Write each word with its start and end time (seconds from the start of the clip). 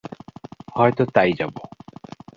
হয়ত 0.75 0.99
তাই 1.15 1.31
যাবো। 1.33 1.61